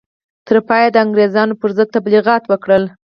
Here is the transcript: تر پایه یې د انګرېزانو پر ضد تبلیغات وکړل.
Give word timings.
تر 0.47 0.57
پایه 0.67 0.85
یې 0.89 0.93
د 0.93 0.97
انګرېزانو 1.05 1.59
پر 1.61 1.69
ضد 1.77 1.89
تبلیغات 1.95 2.43
وکړل. 2.47 2.83